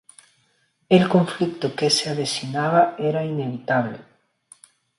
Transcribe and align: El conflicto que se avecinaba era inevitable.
El 0.89 1.07
conflicto 1.07 1.75
que 1.75 1.91
se 1.91 2.09
avecinaba 2.09 2.95
era 2.97 3.23
inevitable. 3.23 3.99